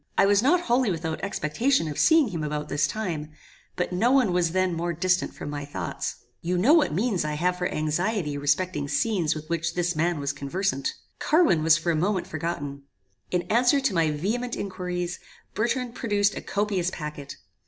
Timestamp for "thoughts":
5.63-6.15